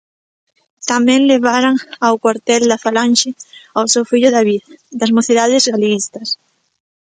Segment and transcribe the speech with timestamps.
[0.89, 3.29] Tamén levaran ao cuartel da falanxe
[3.77, 4.61] ao seu fillo David,
[4.99, 6.27] das mocidades galeguistas.